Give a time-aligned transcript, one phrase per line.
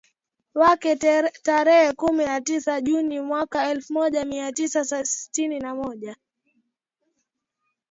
[0.53, 0.95] wake
[1.43, 6.15] tarehe kumi na tisa Juni mwaka elfu moja Mia Tisa sitini na moja